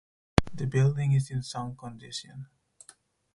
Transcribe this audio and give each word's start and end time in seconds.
The 0.51 0.65
building 0.65 1.11
is 1.11 1.29
in 1.29 1.43
sound 1.43 1.77
condition. 1.77 2.47